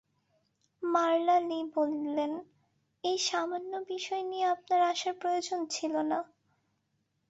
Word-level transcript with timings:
মারলা 0.83 1.37
Lee 1.41 1.59
বললেন, 1.75 2.31
এই 3.03 3.17
সামান্য 3.27 3.71
বিষয় 3.89 4.23
নিয়ে 4.23 4.45
আপনার 4.55 4.81
আসার 4.91 5.13
প্রয়োজন 5.21 5.59
ছিল 5.69 5.93
না। 6.11 6.19